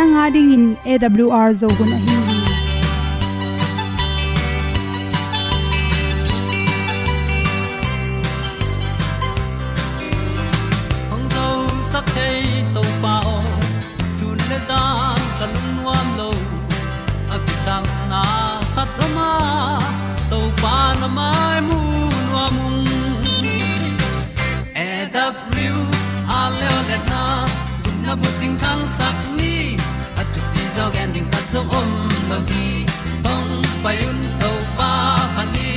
[0.00, 2.14] nanga ding in awr zo gun a hi
[14.50, 14.58] le
[18.12, 18.22] na
[18.74, 19.06] khat o
[21.16, 21.40] mai
[29.00, 29.29] sak
[31.52, 31.90] zo om
[32.30, 32.66] lo gi
[33.24, 34.90] hong pai un to pa
[35.36, 35.70] pa ni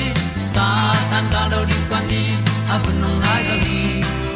[0.56, 0.68] sa
[1.12, 2.24] tan ga đâu di kwan ni
[2.74, 3.80] a bu nong lai za ni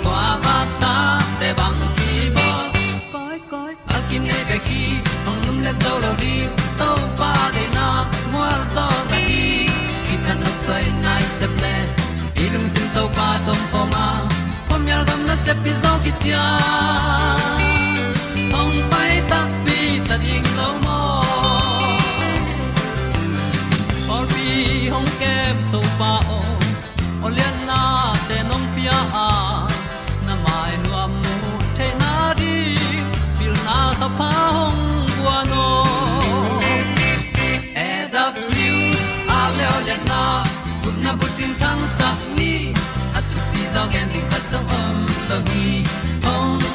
[0.03, 0.95] kwa ba ta
[1.39, 2.47] te bang ki bo
[3.13, 4.81] koi koi a kim nei be ki
[5.25, 6.33] hong lum le zo lo di
[6.79, 7.87] to pa de na
[8.33, 9.43] mo zo ta ni
[10.05, 11.75] ki tan nok sai nai se ple
[12.43, 14.05] ilung sin to pa tom pa ma.
[14.67, 16.76] Pom yal gam na se pi zo ki tia hong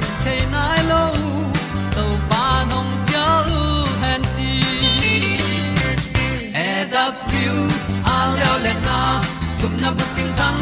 [0.00, 1.02] bu chiu the nai lo
[1.94, 3.26] to pa nong pia
[3.58, 3.62] u
[4.02, 4.52] han ti
[6.66, 7.56] e da pru
[8.14, 8.98] a leo le na
[9.82, 10.04] na bu
[10.38, 10.61] tang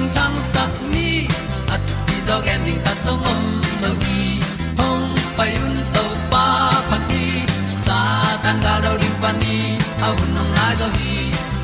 [0.00, 0.40] kun na bu
[0.76, 1.08] ting ni
[1.74, 3.42] at ti zo gen ding ta som mom
[3.82, 4.20] lo gi
[4.78, 6.44] hong pai un to pa
[6.90, 7.24] pa ti
[7.86, 7.98] sa
[8.42, 9.56] tan ga do ri pa ni
[10.06, 11.16] au nong lai do gi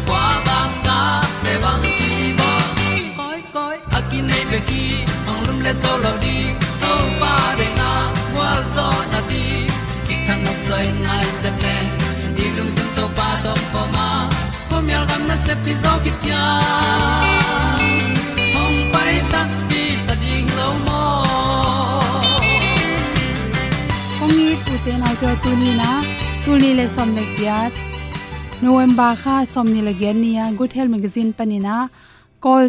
[0.08, 0.98] kwa ba ta
[1.42, 2.50] pe bang ti bo
[3.18, 4.84] koi koi a ki nei be ki
[5.26, 6.36] hong lum le to lo di
[6.82, 7.90] to pa de na
[8.36, 9.44] wa zo na ti
[10.06, 11.76] ki kan nok sai nai se ple
[12.36, 14.08] ni lung sun to pa do pa ma.
[14.68, 16.44] Po mi al gam na se pi zo ki tia
[24.86, 25.90] komi uten auto tuni na
[26.44, 27.72] tuni le som le kiat.
[28.62, 30.44] November kha som ni le gen ni ya.
[30.58, 31.76] Good health magazine panina
[32.40, 32.68] kol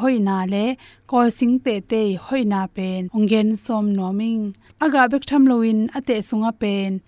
[0.00, 0.76] hoi na le.
[1.06, 3.08] Call sing te te hoi na pen.
[3.14, 7.00] Ongen som noming aga bek tham loin ate sunga pen.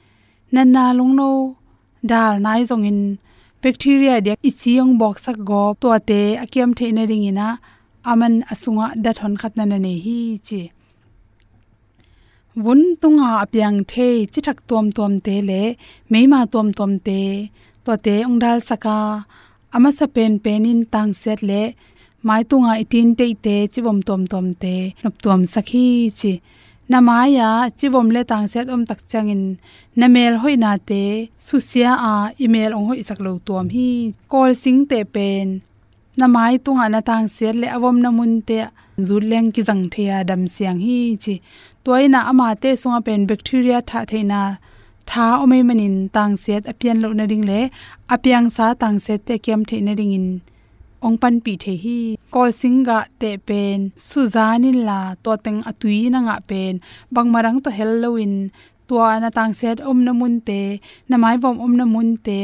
[0.52, 1.56] Nan na nanna longno
[2.10, 3.18] dal nai zong in.
[3.62, 7.48] Bacteria de ichiong box sak go to te akiam theina ring ina.
[8.10, 10.73] Aman asunga da thon khat na ne hi, chi
[12.62, 15.62] vun tunga apyang the chi thak tom tom te le
[16.12, 17.20] meima tom tom te
[17.84, 18.98] to te ongdal saka
[19.74, 21.62] ama sa pen penin tang set le
[22.26, 25.86] mai tunga itin te te chi bom tom tom te nop tom sakhi
[26.18, 26.32] chi
[26.90, 29.42] na maya chi le tang set om tak changin
[29.98, 30.56] na mail hoi
[30.88, 31.02] te
[31.46, 33.88] susia a à, email ong hoi sak lo tom hi.
[34.30, 35.46] Call sing te pen
[36.18, 38.58] na mai tunga na tang ser le awom na mun te
[39.06, 41.34] zu leng ki jang thea dam siang hi chi.
[41.84, 44.40] Toina ama te sunga pen bacteria tha theina
[45.10, 47.60] tha omei manin tang set apian lo na ring le
[48.14, 50.28] apyang sa tang set te kem the na ring in.
[51.06, 51.98] Ong pan pi the hi.
[52.34, 53.78] Ko singa te pen
[54.08, 56.74] suzanin la to teng atui na nga pen.
[57.14, 58.34] Bang marang to halloween
[58.88, 62.38] tua na tang set om na mun te, na mai bom om na mun te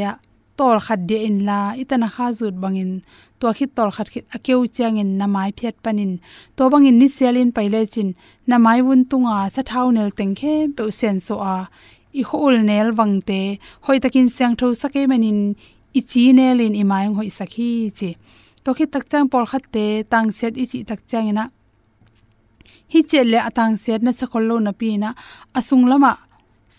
[0.60, 1.58] tol khat de in la.
[1.82, 2.92] Itana kha zut bangin.
[3.40, 6.12] To khit tol khat khit akeu chang in namai phet panin.
[6.56, 8.08] To bangin ni selin paile chin.
[8.50, 11.56] Namai wun tunga sa thau nel teng khe pe sen so a.
[12.20, 13.40] I hol nel wangte
[13.84, 15.40] hoi takin sang tho sake manin.
[15.98, 18.10] I chi nelin i mai hoi sakhi chi.
[18.64, 19.86] To khi tak chang por khat te.
[20.12, 21.44] Tang set i chi tak chang ina
[22.92, 25.10] hi chele atang set na sakhol lo na pi na
[25.58, 26.12] asung lama.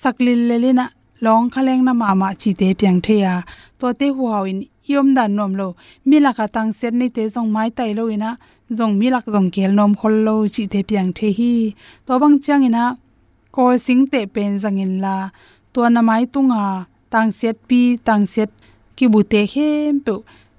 [0.01, 0.85] Saklil lelina
[1.21, 3.33] long khaleng na mama chi te piang the ya
[3.81, 4.59] to te huaw in
[4.91, 5.67] yom dan nom lo
[6.09, 8.31] mila ka tang set ni te jong mai tai lo ina
[8.77, 11.53] mi milak jong kel nom khol lo chi te pyang the hi
[12.05, 12.83] to bang chang ina
[13.55, 15.15] ko sing te pen jang in la
[15.73, 16.63] to na mai tunga
[17.13, 18.49] tang set pi tang set
[18.97, 20.13] ki bu te khem pe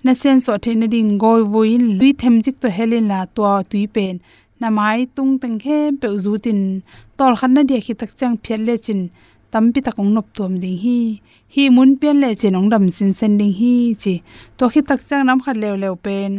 [0.04, 3.42] na sen so the na din goi voin lui them jik to helin la to
[3.70, 4.14] tui pen
[4.60, 6.60] na mai tung teng khem pe zu tin
[7.18, 9.00] tol khan na dia khi tak chang phel le chin
[9.52, 10.98] tampi takong nop tom ding hi
[11.54, 13.72] hi mun pen le chenong dam sin sen ding hi
[14.02, 14.14] chi
[14.56, 16.32] to khi tak chang nam khat lew lew pen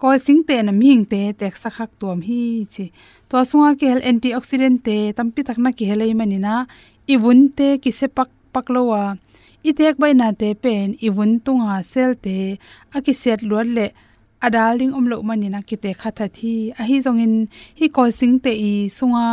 [0.00, 2.42] ko sing te na ming te tek sakhak tom hi
[2.72, 2.84] chi
[3.28, 6.54] to sunga ke hel antioxidant te tampi tak na ki helai manina
[7.14, 9.02] ibun te ki se pak paklowa
[9.68, 12.36] itek bai na te pen ibun tunga sel te
[12.96, 13.86] aki set luat le
[14.46, 17.34] adaling omlo manina ki te khatha thi a hi zongin
[17.78, 19.26] hi ko sing te i sunga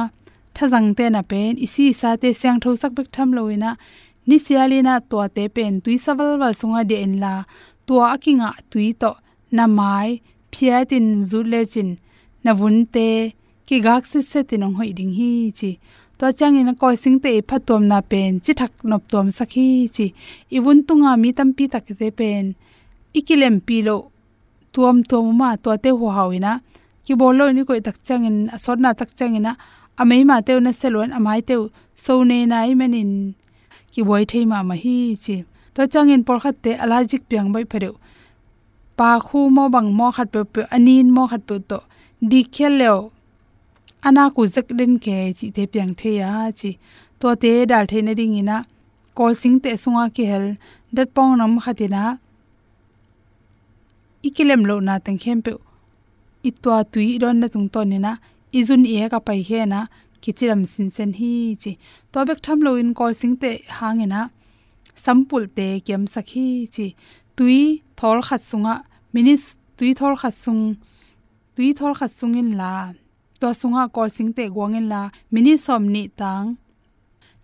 [0.60, 3.72] thazang te na pen, isi sa te sang tho sak bek tham loina
[4.28, 7.34] ni sialina to te pen tui sawal wal sunga de en la.
[7.88, 9.12] To akinga tui to,
[9.56, 10.10] na mai
[10.52, 11.90] phiatin zule chin,
[12.44, 13.10] na vun te,
[13.68, 15.72] ki gak se se tinong hoi ding hi chi.
[16.20, 19.68] To chang in ko sing te e phatom na pen, chi thak nop tom sakhi
[19.96, 20.06] chi.
[20.56, 22.46] Iwun tunga mi tam pi tak te pen.
[23.20, 23.98] Ikilem pi lo,
[24.74, 26.54] tuam tuam ma to te ho hawina
[27.06, 29.54] ki bolo ni ko tak chang in asor na tak chang ina
[30.02, 31.62] amei ma teu na selon, amai teu
[32.04, 33.12] so ne nai manin
[33.92, 35.36] ki boi thei ma ma hi chi.
[35.76, 37.96] To chang in por khat te allergic piang bai phareu
[39.00, 41.80] pa khu mo bang mo khat pe pe, anin mo khat pe to.
[42.30, 42.98] Di khel leo.
[44.08, 46.72] Ana ku zak den ke chi te piang the ya chi.
[47.20, 48.58] To te dal the na ding ina.
[49.18, 50.46] Ko sing te sunga ki hel.
[50.96, 52.02] Dat pong nam khatina
[54.28, 55.52] ikilem lo na tang khem pe.
[56.50, 58.12] Itwa tui ron na tung to ni na
[58.52, 59.88] izun e ka pai he na,
[60.22, 61.72] kichiram sin sen hi chi.
[62.12, 64.22] To bek tham lo in call sing te hangena
[65.04, 66.88] sampul te kem sakhi chi.
[67.38, 67.60] Tui
[68.00, 68.76] thol khat sunga
[69.14, 69.44] minis,
[69.78, 70.64] tui thol khat sung,
[71.56, 72.74] tui thol khat sungin la.
[73.40, 75.02] To sunga call sing te gwangin la
[75.32, 76.58] mini som ni tang.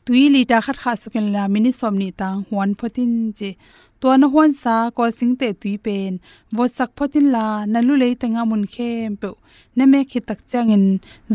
[0.05, 3.49] Tui li ta khat kha sukin la mini som ni tang, huan photin chi
[3.99, 6.13] tua na huan sa ko sing te tui pen
[6.55, 9.29] wo sak photin la nalu le tenga mun khem pe.
[9.77, 10.85] Na me khi tak changin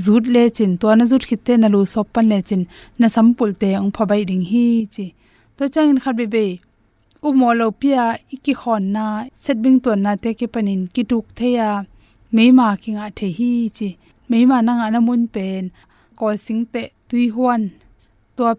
[0.05, 0.73] zut le chin.
[0.81, 2.63] To na zut khite na lu sop pan le chin.
[3.01, 4.65] Na sampul te ong phabai ding hi
[4.95, 5.07] chi.
[5.57, 6.45] To changin khat be be.
[7.27, 9.05] U mo lo pia iki khon na.
[9.45, 10.81] Set setbing to na te ke panin.
[10.95, 11.69] Ki tuk theya
[12.35, 13.89] meima kinga the hi chi.
[14.31, 15.65] Meima na nga na mun pen.
[16.19, 17.77] Kol sing te tui huan to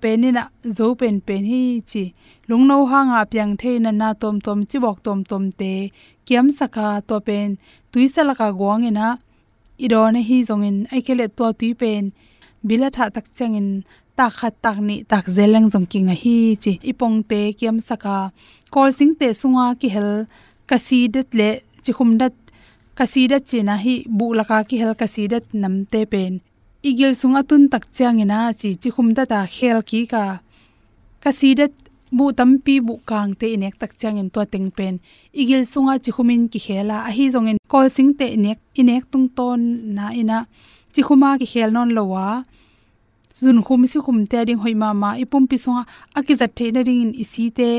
[0.04, 0.44] pen ni na
[0.78, 1.62] zo pen pen hi
[1.92, 2.04] chi.
[2.50, 5.74] Lung no ha nga pyang the na na tom tom chi bok tom tom te.
[6.26, 7.50] Kiam saka to pen.
[7.92, 9.08] Tui sala ka gong ina.
[9.86, 10.78] Idon hi zong in.
[10.92, 12.04] Ai kele to tui pen.
[12.68, 13.70] Bila tha tak chang in.
[14.18, 16.74] Ta khat tak ni, tak zeleng zong king a hi chi.
[16.92, 18.16] Ipong te kiam saka
[18.74, 20.12] kol sing te sunga ki hel.
[20.70, 21.50] Kasidat le
[21.84, 22.34] chi khum dat.
[22.98, 23.96] Kasidat china hi.
[24.18, 26.34] Bu laka ki hel kasidat nam te pen
[26.84, 30.24] igil sunga tun tak chang ina chi chi khum da ta khel ki ka.
[31.24, 31.74] Kasidat
[32.18, 34.94] bu tampi bu kang te inek tak changin to teng pen.
[35.42, 37.12] Igil sunga chi khumin ki khela a.
[37.18, 39.62] Hi zongin kol sing te inek inek tung ton
[39.96, 40.40] na ina.
[40.94, 42.28] Chi khuma ki khel non lowa
[43.40, 45.84] zun khum si khum te ding hoima ma ipum pi songa
[46.18, 47.70] akizat the na ring in isi te.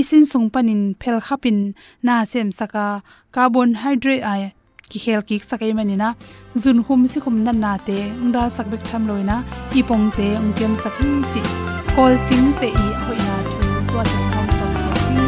[0.00, 1.58] Isin sung panin phel khapin
[2.06, 2.86] na sem saka
[3.34, 4.42] carbon hydrate ai
[4.90, 6.08] ki khel ki sakai manina,
[6.62, 9.36] zun hum si khum nan na te ungda sakbek tham loina,
[9.80, 11.42] ipong te ungkem sakhi chi.
[11.94, 13.56] Kol sing te i hoi na thu,
[13.88, 15.26] tua ta hom sak sakhi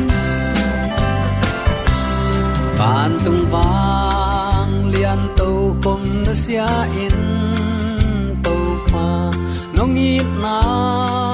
[2.79, 5.51] ban tung wang lian to
[5.83, 6.71] khum na sia
[7.05, 7.19] in,
[8.45, 8.57] to
[8.91, 9.07] pa,
[9.77, 11.34] nong i na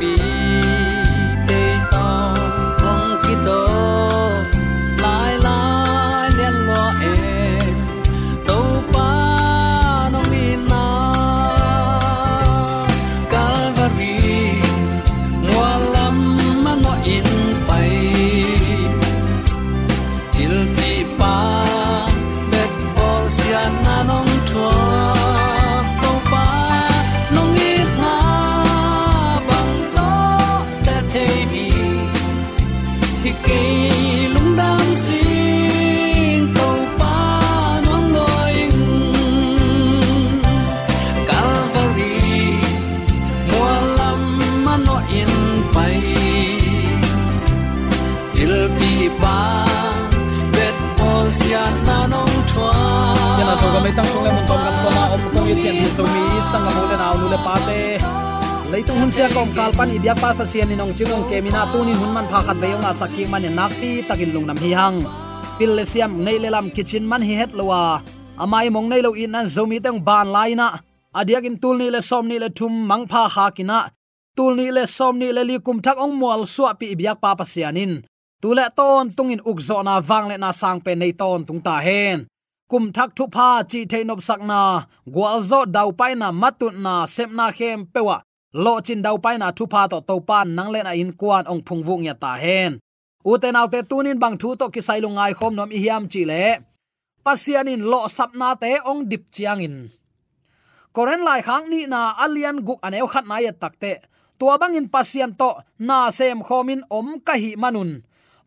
[0.00, 0.39] mai
[53.96, 56.64] tang sung le mun tom gam ko ma om kong yet ken so mi sang
[56.76, 57.80] mo le naw nu le pa te
[58.72, 61.62] leitung hun sia kom kal pan ibyak pa pa sian ni nong chingong ke mina
[61.72, 64.70] tu hun man pha khat be nga saking man nak pi takin lung nam hi
[64.80, 64.98] hang
[65.58, 67.82] pil le siam nei le lam kitchen man hi het lowa
[68.42, 70.68] amai mong nei lo in an zomi teng ban laina
[71.18, 73.78] adiak in tul ni le som ni le thum mang pha kha kina
[74.36, 77.30] tul ni le som ni le li kum thak ong mual suwa pi ibyak pa
[77.38, 77.92] pa sianin
[78.40, 82.29] tule ton tungin ukzo na wang le na sang pe nei ton tung ta hen
[82.70, 84.60] kum thak thu pha chi theinop sakna
[85.14, 88.16] gwal zo dau pai na matut na semna khem pewa
[88.64, 91.44] lo chin dau pai na thu pha to to pan nang le na in kwan
[91.52, 92.72] ong phung vung ya ta hen.
[93.30, 96.44] Uten autte tunin bang thu to ki sai lungai khom nom i hiam chi le.
[97.24, 99.76] Pasianin lo sapna te ong dip chiang in.
[100.94, 103.92] Koren lai khang ni na alian guk aneu khat na ya takte
[104.38, 105.50] tua bangin pasian to
[105.88, 107.90] na sem khomin om ka hi manun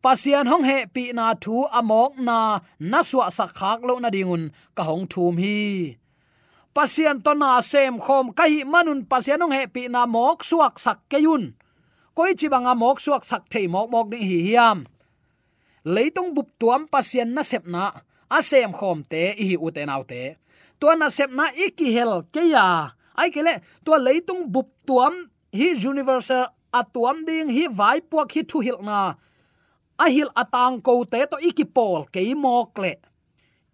[0.03, 2.59] pasian hong he pi na thu amok na
[2.91, 5.95] na suwa sak khak lo na dingun ka hong thum hi.
[6.75, 10.99] Pasian to na sem khom kai manun pasian hong he pi na mok suak sak
[11.11, 11.43] keyun
[12.17, 14.77] koi chi banga mok suak sak thei mok mok ding hi hiam.
[15.93, 17.83] Leitung bup tuam pasian na sep na
[18.27, 20.35] a sem khom te hi u te nau te.
[20.79, 22.91] To na sep na iki hel ke ya.
[23.15, 23.53] Ai kele
[23.85, 28.99] to leitung bup tuam hi universal atuam ding hi vai puak hi thu hil na
[29.99, 32.93] ahil atang ko te to ikipol pol ke mok le.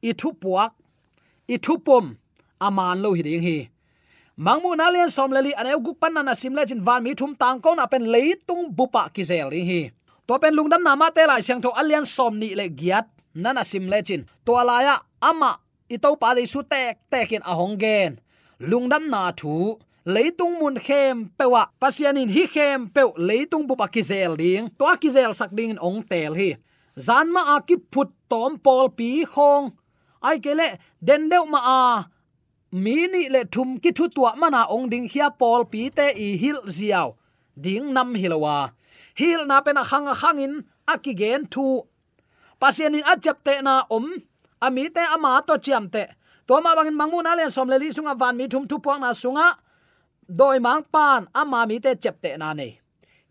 [0.01, 0.71] I thu puak,
[1.47, 2.15] i thu pom
[2.59, 3.59] aman lo hi ding hi.
[4.39, 7.35] Mangmu na lian som leli ane guk pan na sim le chin van mi thum
[7.35, 9.81] tang ko na pen leitung bupa ki zel ri hi.
[10.27, 13.63] To pen lungdam na ma te lai siang tho alian som ni le giat na
[13.63, 14.95] sim le chin to alaya
[15.29, 15.51] ama
[15.89, 18.11] itau pa dei su tek tekin a gen.
[18.69, 19.75] Lungdam na thu
[20.09, 21.67] leitung mun khem pewa ah.
[21.81, 24.65] pasianin hi khem pe leitung bu pakizel zel ding.
[24.77, 26.57] To akizel sak ding ong tel hi.
[26.97, 29.69] Zanma a ki phut tom pol pi khong.
[30.25, 31.83] Ai kele den deu ma a.
[32.71, 36.27] Mi ni le thum ki thu tua mana ong ding hia pol pi te i
[36.41, 37.13] hil ziaw.
[37.63, 38.73] Ding nam hilowa
[39.19, 40.53] hil na pena khang khangin
[40.93, 41.85] akigen thu.
[42.61, 44.05] Pasianin achap te na om
[44.65, 46.03] ami te ama to chiam te.
[46.47, 49.01] To ma bangin mangmu na len som le li sunga van mi thum thu puang
[49.01, 49.47] na sunga
[50.29, 52.77] doi mang pan ama mi te chepte na nei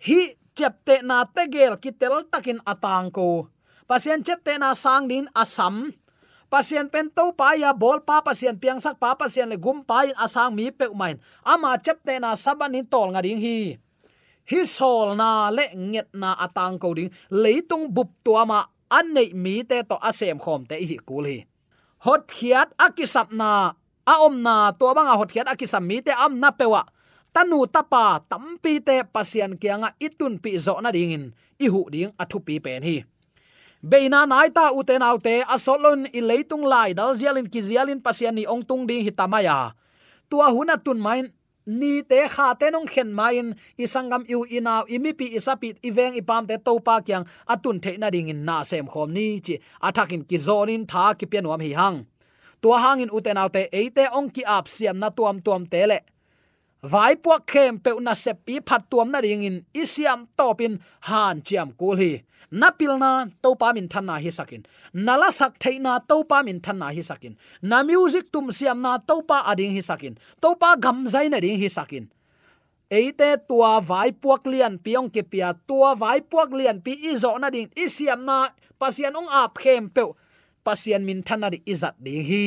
[0.07, 0.21] hi
[0.59, 3.47] chepte na te gel ki tel takin atang ko
[3.89, 5.89] pasien chepte na sang din asam.
[6.49, 10.09] Pasien pen to pa ya bol pa pasien piang sak pa pasien le gum pa
[10.09, 13.77] in asang mi pe umain, ama chepte na saban sabanin tol nga ding hi.
[14.49, 19.61] Hi sol na le nget na atang ko ding leitung bup tuama an nei mi
[19.61, 21.45] te to asem khom te hi kul hi.
[22.09, 23.77] Hot khiat akisap na
[24.09, 26.83] a om na to banga hot khiat akisam mi te am na pewa.
[27.35, 31.37] Tanu tapa tampi te pasian kianga itun pi zo na dingin.
[31.61, 33.05] Ihu ding athu pi pen hi.
[33.85, 38.49] Beina nai ta uten autte asolon i leitung lai dal zialin ki zialin pasian ni
[38.49, 39.77] ong tung ding hitamaya
[40.29, 41.33] tua huna tun main,
[41.67, 46.57] ni te kha te nong khen main isangam yu inaw imipi isapit iveng ipam te
[46.57, 49.55] to pa kyang atun the na ding in na sem khom ni chi.
[49.83, 51.99] Athakin ki zonin tha ki pianwam hi hang
[52.61, 56.01] tua hangin uten autte eite ong ki ap siam na tuam tuam tele.
[56.83, 60.79] Vai puak khem pe na sepi phat tuam na ringin, isiam topin
[61.11, 64.63] han chiam kul hi na pilna to pa min thanna hi sakin
[64.95, 69.21] nala sak theina to pa min thanna hi sakin na music tum siam na to
[69.23, 72.09] pa ading hi sakin to pa gam zai na ding hi sakin
[72.89, 77.53] eite tua vai puak lian piong ke pia tua vai puak lian pi izo na
[77.53, 77.69] ding.
[77.77, 78.49] Isiam na
[78.81, 80.09] pasian ong ap khem pe
[80.69, 82.45] pasien min thana di izat ding hi.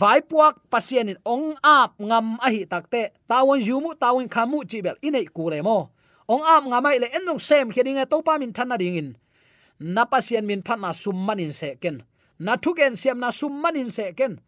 [0.00, 4.96] Vai puak pasien in ong ap ngam a hi takte tawon jumu tawon khamu chibel
[5.06, 5.78] inei kule mo.
[6.32, 9.08] Ong ap ngamai le enong sem khedinga to pa min thana ding in.
[9.94, 11.96] Na pasien min phana summan in se ken.
[12.44, 14.40] Na thuken siam na summan in se ken.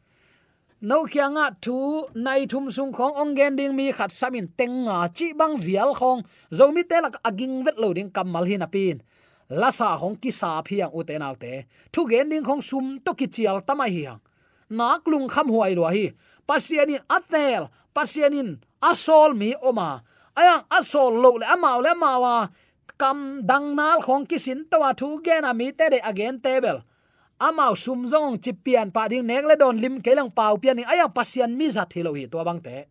[0.80, 1.78] No kya nga thu
[2.24, 6.20] nai thum sung khong ong gen ding mi khat samin tenga chi bang vial khong.
[6.58, 8.98] Zomi telak aging vet lo ding kamal hin apin
[9.52, 13.60] lasa hong ki sa phiang uten te thu gen ding khong sum to ki chial
[13.60, 14.20] tama hang,
[14.70, 16.12] nak lung kham huai lo hi.
[16.48, 20.02] Pasianin atel pasianin asol mi oma.
[20.34, 22.48] Ayang asol lo le amao le mawa.
[22.98, 26.82] Kam dang nal khong kisin tawa thu gen ami te de again table.
[27.40, 31.12] Amao sum zong chipian pa ding nek le don lim kelang pau pian ni ayang
[31.12, 32.86] pasian mi za thilo hi to bang te.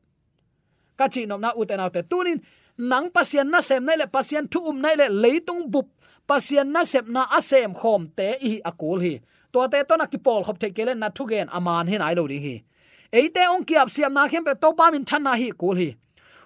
[0.97, 2.01] Ka chi nom na uten autte.
[2.05, 2.39] Tunin
[2.77, 5.87] nang pasian na sem nai le pasian thu um nai le leitung bup
[6.27, 9.19] pasian na sep na asem khom te i akul hi.
[9.53, 12.13] To te to na ki pol khop the kele na thu gen aman hin ai
[12.13, 12.63] lo ding hi.
[13.11, 15.89] Eite ong kiap siam na khem pe to pa min than na hi kul hi.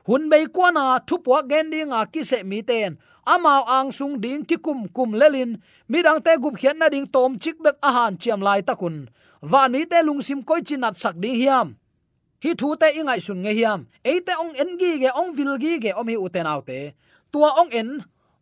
[0.07, 2.97] Hun bei po gen ding nga ki se mi ten.
[3.25, 7.37] Amao ang sung ding ki kum kum lelin midang te gup khian na ding tom
[7.39, 9.09] chik bek a han chiam lai takun.
[9.41, 11.67] Wa mi te lung sim koi chinat sak ding hiam.
[12.43, 13.79] Hi thu te ingai sun nge hiam.
[14.03, 16.93] Eite ong en gi ge, ong vil gi ge om hi uten autte
[17.35, 17.89] tua ong en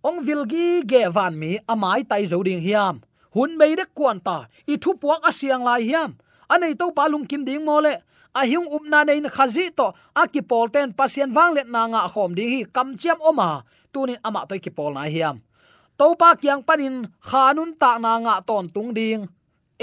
[0.04, 3.00] ong vilgi ge van mi amai tai zo ding hiam
[3.36, 4.38] hun bei de kwan ta
[4.68, 6.12] i thu puak asiang lai hiam
[6.54, 7.94] anei to palung kim ding mole
[8.40, 9.88] a hiung up na nei khazi to
[10.22, 13.50] a ki pol ten pasien wang let na nga khom ding hi kam chiam oma
[13.94, 15.36] tunin ama toy ki pol na hiam
[16.00, 16.96] to pa kyang panin
[17.30, 19.22] khanun ta na nga ton tung ding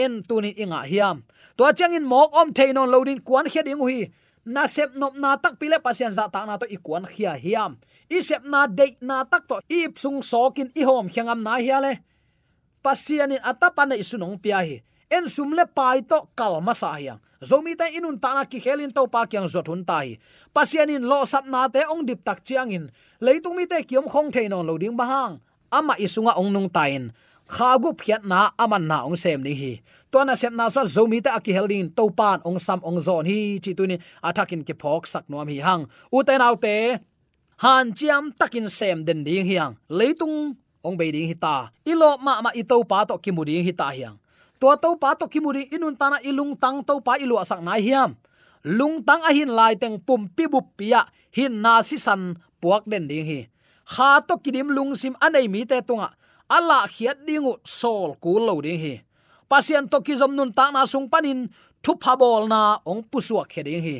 [0.02, 1.16] en tunin inga hiam
[1.56, 3.98] to changin mok om theinon loading kwan kheding hi
[4.46, 7.76] na sep nop na tak pile pasien za ta na to ikuan khia hiam.
[8.08, 12.00] I sep na de na tak to i sung sokin i hom khangam na hiale
[12.80, 14.80] pasianin atapana isunong pia hi.
[15.10, 17.18] En sumle pai to kalma sa hiang.
[17.40, 20.20] Zomi ta inun ta na ki khelin to pa kyang zot hun tai
[20.52, 22.92] pasianin lo sap na te ong dip tak chiang in.
[23.20, 25.40] Leitung mi te kiom khong thein on loading bahang.
[25.72, 27.12] Ama isunga ong nung tain
[27.50, 29.72] khagup khiat na aman na ong sem ni hi
[30.10, 33.24] to na sem na so zomi ta ki helin to pan ong sam ong zon
[33.26, 35.86] hi, chi tu ni atakin ke phok sak nom hi hang.
[36.12, 36.98] U te nau te,
[37.62, 42.50] han chiam takin sem den ding hiang leitung ong be ding hita ilo ma ma
[42.56, 44.16] i to pa to ki mu ding hita hiang
[44.56, 47.60] to to pa to ki mu ri inun tana ilung tang to pa ilu asak
[47.60, 48.16] nai hiam
[48.64, 51.04] lung tang a hin lai teng pum pi bu pia
[51.36, 53.40] hin na si san puak den ding hi.
[53.84, 56.08] Kha to kidim lung sim anei mi te tunga.
[56.48, 58.94] Ala khiat dingu sol ku lo ding hi
[59.50, 61.40] pasian to ki zom nun ta na sung panin
[61.82, 62.60] thu phabol na
[62.90, 63.96] ong pusua kheding hi.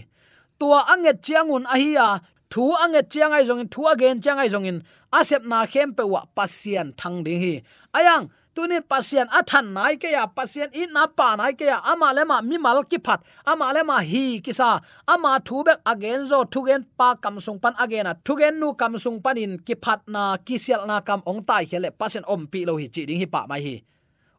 [0.58, 2.06] Tua anget chiangun ahia
[2.52, 4.78] thu anget chiangai zongin thu again chiangai zongin
[5.18, 7.54] asep na khem pe wa pasian thang ding hi.
[7.98, 12.08] Ayang tunin pasian athan nai ke ya pasian in na pa nai ke ya, ama
[12.16, 15.78] le ma mi mal ki phat, ama le ma hi ki sa, ama thu bek
[15.86, 19.18] again zo thu gen pa kam sung pan again a, thu gen nu kam sung
[19.24, 22.66] pan in ki phat na, ki sel na kam ong tai hele pasian om pi
[22.68, 23.76] lo hi chi ding hi pa mai hi.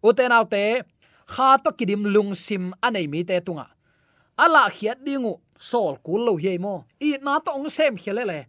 [0.04, 0.84] Uten autte
[1.32, 3.68] kha to kidim lung sim anei mi te tunga.
[4.44, 5.34] Ala khiat dingu
[5.70, 6.76] sol kul lo hi mo.
[7.00, 8.40] I na to ong sem khele le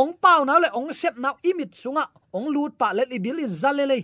[0.00, 2.04] ong pau na le ong sep na imit sunga.
[2.36, 3.98] Ong lut pa le li bilin zale le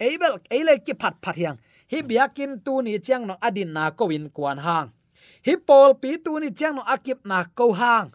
[0.00, 1.58] eibel eile ki phat phat yang
[1.90, 4.88] hi biakin tu ni chiang no adin na ko win kwan hang.
[5.46, 8.08] Hi pol pi tu ni chiang no akip na ko hang.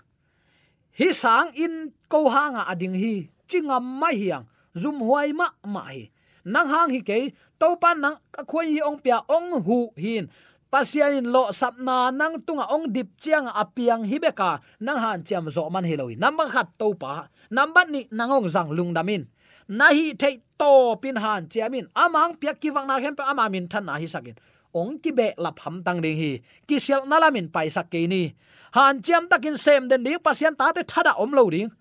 [0.97, 3.15] Hi sang in ko hanga ading hi.
[3.49, 4.45] Chingam mai hiang.
[4.73, 6.09] Zum huai ma ma hi.
[6.45, 7.33] Nang hang hi ke
[7.65, 10.29] to pan nang khoi hi ong pia ong hu hin.
[10.69, 15.65] Pasian in lo sapna nang tunga ong dip chiang apiang hibeka, nang han chiam zo
[15.73, 19.25] man hiloi number khat to pa number ni nangong zang lung damin.
[19.65, 21.89] Nahi thei to pin han chiamin.
[21.97, 24.37] Amang pia ki wang na hem pa amamin than na hi sakin.
[24.75, 26.45] Ong ki be la pham tang ding hi.
[26.69, 28.29] Ki sel na lamin pai sak ke ni.
[28.77, 31.73] Han chiam takin sem den ding, pasian ta te thada om lo ding.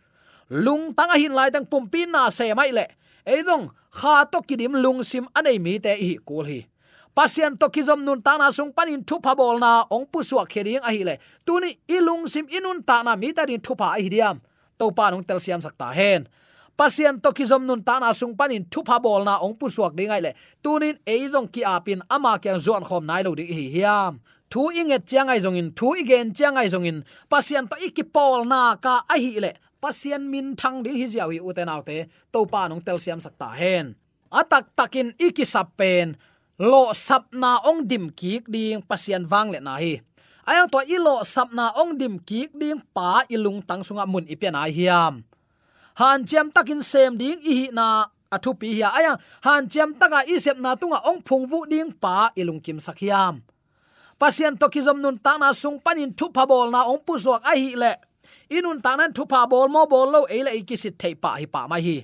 [0.48, 2.88] Lung tang a hin lai tang pum pin na se mai le
[3.24, 6.60] ấy jong kha to kidim lung sim anei mi te hi kul hi
[7.14, 10.48] pasian to kizom nun ta na sung panin thu pa bol na ong pu suak
[10.52, 11.14] khering a hi le
[11.46, 14.36] tuni ilung sim inun ta na mi ta din thu pa a hi diam
[14.78, 16.28] to pa nong tel siam sak ta hen
[16.76, 19.92] pasian to kizom nun ta na sung panin thu pa bol na ong pu suak
[19.98, 20.32] ding ai le
[20.62, 24.14] tunin e jong ki apin ama kyang zon khom nai lo ding hi hiam
[24.54, 27.02] thu inget chiang ai zong in thu igen chiang ai zong in.
[27.30, 29.50] Pasian to ikipol na ka a hi le
[29.84, 33.92] pasien min thang ding hi ziawi uten autte to pa nong tel siam sakta hen.
[34.32, 36.16] Atak takin iki sapen
[36.56, 40.00] lo sapna ong dim kik ding pasien wang le na hi.
[40.48, 44.72] Ayang to ilo sapna ong dim kik ding pa ilung tang sunga mun ipian ai
[44.72, 45.20] hiam.
[46.00, 49.12] Han jam takin sem ding i na athu pi hi aya
[49.44, 53.44] han jam taka i sep na tunga ong phung vu ding pa ilung kim sakhiam
[54.18, 57.42] pasien to kizom nun ta na sung panin thu pa bol na ong pu zuak
[57.44, 57.92] ai hi le
[58.50, 61.82] inun tanan thupa bol mo bol lo e le ikisit thei pa hi pa mai
[61.82, 61.98] hi.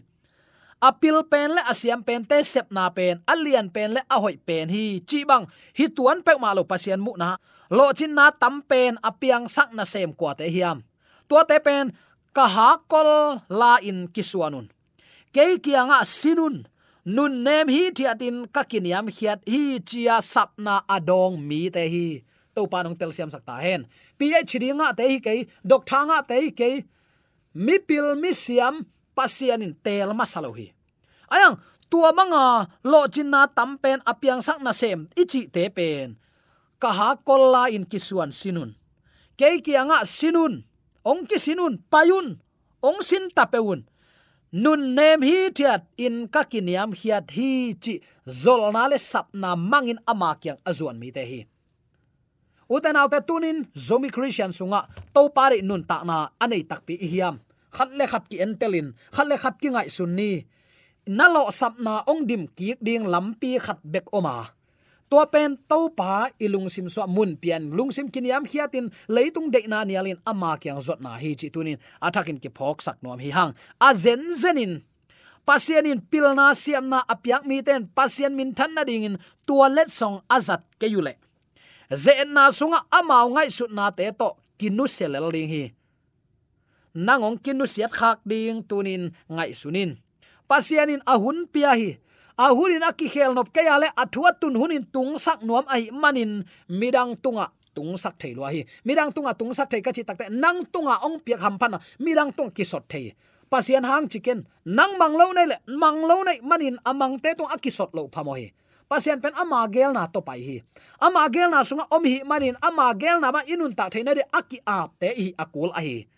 [0.81, 5.05] Apil pen le asiam pen te sep na pen, alian pen le ahoi pen hi.
[5.09, 5.45] Chi bang,
[5.77, 7.37] hi tuan pe ma lo pasian mu na.
[7.69, 10.81] Lo chin na tam pen, apiang sak na sem kwa te hiam.
[11.29, 11.93] Tua te pen,
[12.33, 13.11] ka ha kol
[13.51, 14.67] la in kisuanun
[15.35, 16.67] ke kianga sinun
[17.05, 17.33] nun.
[17.47, 22.07] Nem hi thiatin ka kiniam khiat hi chia sapna adong mi te hi
[22.61, 23.89] to pa nong tel siam sakta hen.
[24.21, 26.85] Phd nga te hi ke doctor nga te hi ke
[27.57, 28.85] mi pil mi siam,
[29.17, 30.69] pasian in tel masalo hi.
[31.33, 31.57] Ayang,
[31.89, 36.21] tua manga lo chinna tampen apiang sak na sem, ichi te pen.
[36.77, 38.77] Ka ha kolla in kisuan sinun.
[39.41, 40.69] Ke kianga sinun,
[41.01, 42.37] ong ki sinun payun,
[42.85, 43.89] ong sin tapeun
[44.53, 50.35] nun nem hi thiat, in ka kiniam hiat hi chi zolna le sapna mangin ama
[50.43, 51.41] kyang azuan mi te hi
[52.71, 53.67] uten autte tunin?
[53.75, 57.43] Zomi christian sunga to pare nun ta na anei takpi hiam.
[57.75, 60.47] Khat le khat ki entelin khat le khat ki ngai sunni
[61.11, 64.45] nalo sapna ong dim ki ding lampi khat bek oma à.
[65.11, 69.67] to pen to pa ilung sim so mun pian lung sim kiniam khiatin leitung de
[69.67, 71.79] na nialin ama kyang zot na hi chi tunin.
[71.99, 73.53] Athakin ki phok sak nom hi hang
[73.83, 74.87] a zen zenin
[75.47, 80.63] pasianin pilna siamna apyak mi ten pasian min than na dingin tua toilet song azat
[80.79, 81.19] ke yule
[81.91, 84.37] ze na sunga amao ngai su na te to.
[84.59, 85.73] Kinu selel ding hi.
[86.95, 89.97] Nangong kinu siat khak ding tunin ngai sunin.
[90.49, 91.99] Pasianin ahun pia hi.
[92.41, 96.41] Ahunin aki khel nop ke yale athua tun hunin tung sak nuam ai manin
[96.73, 98.65] midang tunga tung sak thei lo hi.
[98.85, 102.33] Midang tunga tung sak thei ka chi takte nang tunga ong piak ham phana midang
[102.33, 103.13] tung ki sot thei.
[103.53, 107.51] Pasian hang chicken nang mang lo nei le, mang lo nei manin amang te tung
[107.53, 108.49] akisot lo phamo hi
[108.91, 110.57] pasian pen ama gel na to pai hi.
[110.99, 114.27] Ama gel na sunga om hi manin, ama gel na ba inun ta theina de
[114.35, 116.11] aki ap te hi akul a hi.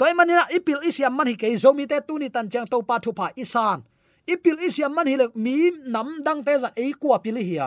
[0.00, 2.96] Toy manina ipil isiam man hi ke zomi te tu ni tan chang to pa
[3.04, 3.84] thu pa isan.
[4.24, 7.60] Ipil isiam man hi le mi nam dang te za e ku apil hi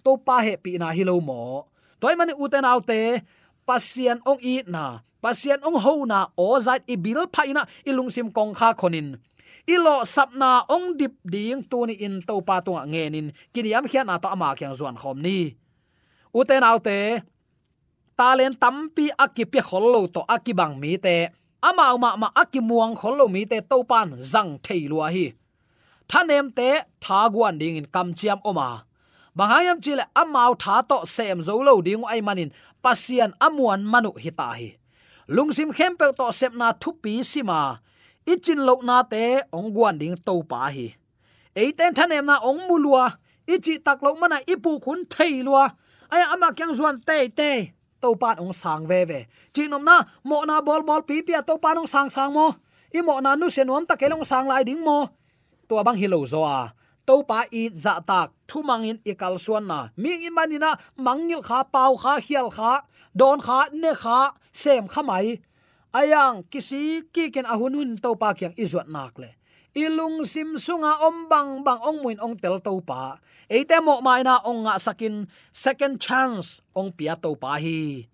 [0.00, 1.68] to pa he pi na hi lo mo.
[2.00, 3.20] Toy mani uten autte
[3.68, 8.30] pasian ong i na pasian ong ho na, o zat ibil bil phaina ilung sim
[8.30, 9.18] kong kha khonin
[9.66, 14.18] ilo sapna ong dip ding tu ni in to pa tu ngenin kiniam khian na
[14.22, 15.56] to ama kyang zuan khom ni.
[16.34, 17.24] Uten autte,
[18.18, 21.30] talen tampi akipi khollo to akibang mi te.
[21.58, 25.26] Ama ma ma akimuang khollo mi te to pan zang theilua hi.
[26.10, 26.70] Thanem te
[27.04, 28.84] thaguan ding in kamchiam oma.
[29.38, 32.50] Bahayam chile amau tha to sem zo lo ding ai manin.
[32.82, 34.78] Pasian amuan manu hita hi.
[35.28, 37.60] Lungsim khempe to sepna na thu pi sima
[38.32, 40.92] ichin lo na te, ong guan ding to pa hi.
[41.56, 43.16] Eiten thanem na ong mulua
[43.48, 45.64] ichi tak lo mana ipu khun thei lua.
[46.12, 49.20] Aya ama kyang zuan te te to pa ong sang ve ve.
[49.56, 52.54] Chinom na, mo na bol bol pi pi to pa ong sang sang mo.
[52.92, 55.08] I mo na nu senom ta kelong sang lai ding mo.
[55.68, 56.72] To bang hilo zo a.
[57.08, 59.88] To pa i za tak, thu mangin ikal suan na.
[59.96, 62.84] Ming in manina mangil kha, pau kha, hial kha,
[63.16, 65.40] don kha, ne kha, sem khamai
[65.94, 69.38] ayang, kisi ki ken ahunun to pa kyang izot nak le.
[69.76, 73.20] Ilung sim sunga om bang bang ong muin ong tel to pa.
[73.46, 78.08] Eite mo mai na ong nga sakin second chance ong pia to pa hi.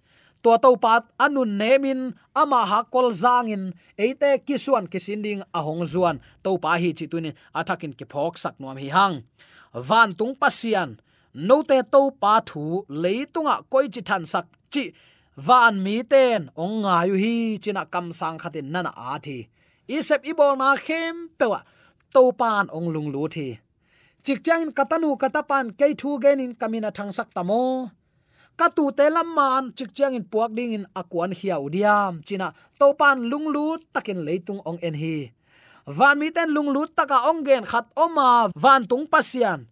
[0.44, 3.72] To to pat anun nemin ama ha kol zangin.
[3.96, 8.76] Eite kisuan kisinding ahong zuan to pa hi chituni atakin athakin ki phok sak nuam
[8.76, 9.24] hi hang.
[9.72, 11.00] Van tung pasian.
[11.32, 14.92] No te to pa thu leitunga koi chi than sak chi
[15.36, 19.38] van mi ten ong nga yu hi china kam sang khatin nana a thi
[19.90, 21.60] isep ibol na khem pewa
[22.14, 23.58] to pan ong lung lu thi
[24.22, 27.90] chik chang katanu katapan ke thu genin kamina thang sak tamo
[28.58, 32.86] katu te lam man chik chang in puak ding in akuan hiau diam china to
[33.00, 35.16] pan lung lu takin leitung ong en hi
[35.96, 39.66] van mi ten lung lut taka ong gen khat oma van tung pasian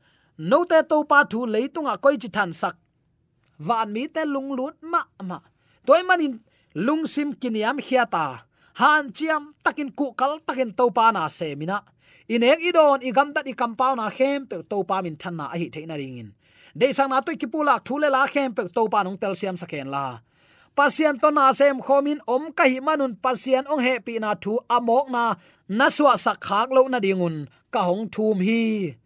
[0.51, 2.75] no te to pa thu leitung a koi chi than sak
[3.67, 5.39] van mi te lung lut ma ma
[5.87, 6.41] toy manin
[6.75, 8.27] lung sim kiniam hiata.
[8.81, 11.79] Han chiam takin ku kal takin to pa na se mina.
[12.29, 15.57] Inek idon igam tat i compound na khem pe to pa min than na a
[15.61, 16.33] hi theina ringin
[16.79, 19.89] de sang na to kipula thule la khem pe to pa nong tel siam saken
[19.95, 20.19] la.
[20.77, 24.53] Pasian to na sem khomin om ka hi manun pasian ong he pi na thu
[24.77, 25.25] amok na
[25.79, 27.37] naswa sak khak lo na dingun
[27.73, 28.97] ka hong thum hi.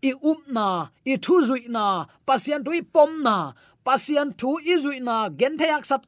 [0.00, 3.50] I up na, i thu zui na, pasien tui pom na
[3.88, 6.04] pasian thu izui na gen theyak sat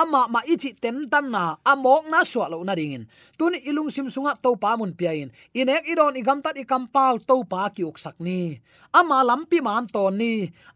[0.00, 3.04] ama ma ichi ten tan na amok na swa lo na ringin.
[3.38, 5.28] Tuni ilung sim sunga to pa mun piain
[5.60, 8.40] inek iron igam tat ikam pau to pa ki uk ni.
[8.98, 10.32] Ama lampi man to ni.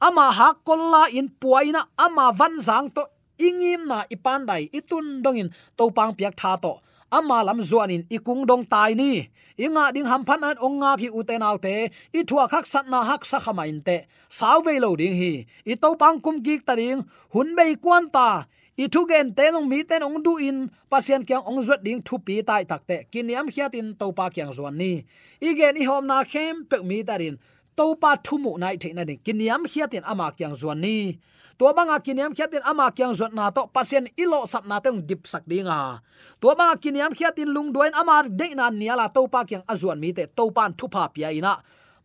[0.06, 3.02] Ama hakolla in puaina ama van zang to
[3.40, 6.72] ingim na ipan dai itun dongin to pang piak tha to
[7.10, 9.28] ama lam zuanin ikung dong tai ni.
[9.58, 13.02] Inga ding ham phan an ong nga ki uten autte i thua khak sat na
[13.02, 14.06] hak sa khama in te.
[14.28, 15.32] Saw ve lo ding hi.
[15.66, 17.02] I to pang kum gik ta ding.
[17.34, 18.46] Hun bei kwan ta.
[18.78, 20.70] I thu gen te nong mi ten ong du in.
[20.90, 22.96] Pasien kyang ong zot ding thu pi tai tak te.
[23.12, 25.02] Kiniam khiatin to pa kyang zuan ni.
[25.40, 27.34] I gen i hom na khem pe mi ta rin
[27.76, 29.20] to pa thu mu nai the na ding.
[29.24, 31.18] Kiniam khiatin ama kyang zuan ni
[31.58, 35.26] to banga kiniam khiatin ama kyang zot na to, pasien ilo sap na teng dip
[35.26, 35.98] sak dinga.
[36.38, 40.14] To banga kiniam khiatin lung doen ama de na niala to pa kyang azuan mi
[40.14, 41.58] te to pan thu pa pia ina.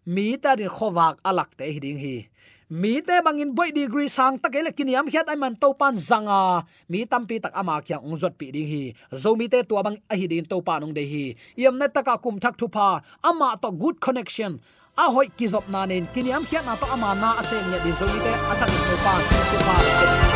[0.10, 2.28] Mi ta din khowak alak te hiding hi.
[2.74, 6.66] Mi te bangin boy degree sang ta kele kiniam khiat ai man to pan zanga.
[6.90, 8.84] Mi tampi tak ama kyang ong zot pi ding hi.
[9.14, 11.38] Zo mi te tua bang a hi din to pa nong de hi.
[11.62, 14.58] Yam na taka kum thak thu pa ama to good connection
[14.96, 17.96] a hoi ki zop na nen kiniam khiat na to ama na ase nya din
[18.00, 19.14] zo ite athak to pa
[19.52, 19.76] to pa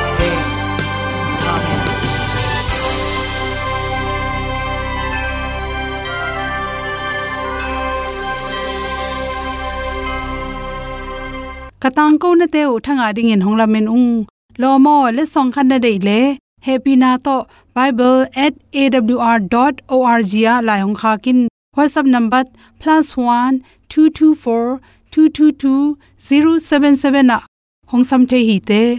[0.05, 0.39] amen.
[11.83, 14.11] Katang ko na te u thanga ding in hongla men ung.
[14.57, 16.19] Lo mo, le song khan na dei le.
[16.67, 17.35] Happy na to
[17.75, 21.39] bible@awr.org ya la hong kha kin.
[21.77, 22.41] Whatsapp number
[22.81, 23.53] +1
[23.89, 24.79] 224
[25.11, 27.39] 222 077 na
[27.91, 28.81] hong sam the hi te